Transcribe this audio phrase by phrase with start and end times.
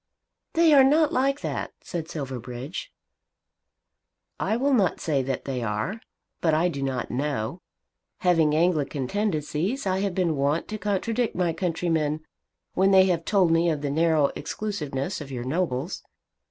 [0.55, 2.91] "They are not like that," said Silverbridge.
[4.39, 6.01] "I will not say that they are,
[6.41, 7.61] but I do not know.
[8.21, 12.25] Having Anglican tendencies, I have been wont to contradict my countrymen
[12.73, 16.01] when they have told me of the narrow exclusiveness of your nobles.